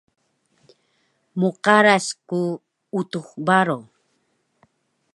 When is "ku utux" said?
2.27-3.27